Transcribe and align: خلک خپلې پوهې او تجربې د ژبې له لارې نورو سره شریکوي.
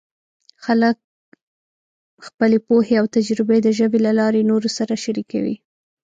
خلک 0.63 0.97
خپلې 2.27 2.57
پوهې 2.67 2.95
او 3.01 3.05
تجربې 3.15 3.57
د 3.63 3.67
ژبې 3.77 3.99
له 4.05 4.11
لارې 4.19 4.47
نورو 4.51 4.67
سره 4.77 4.93
شریکوي. 5.03 5.55